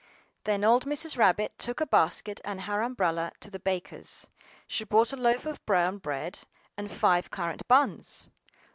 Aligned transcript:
THEN 0.45 0.63
old 0.63 0.87
Mrs. 0.87 1.15
Rabbit 1.15 1.59
took 1.59 1.79
a 1.79 1.85
basket 1.85 2.41
and 2.43 2.61
her 2.61 2.81
umbrella, 2.81 3.31
to 3.39 3.51
the 3.51 3.59
baker's. 3.59 4.25
She 4.65 4.83
bought 4.83 5.13
a 5.13 5.15
loaf 5.15 5.45
of 5.45 5.63
brown 5.67 5.99
bread 5.99 6.39
and 6.75 6.91
five 6.91 7.29
currant 7.29 7.67
buns. 7.67 8.25